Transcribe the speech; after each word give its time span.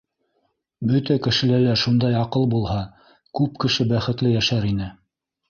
Бөтә 0.91 1.17
кешелә 1.27 1.59
лә 1.63 1.75
шундай 1.81 2.17
аҡыл 2.21 2.49
булһа, 2.55 2.79
күп 3.41 3.61
кеше 3.67 3.87
бәхетле 3.93 4.35
йәшәр 4.35 4.69
ине. 4.73 4.91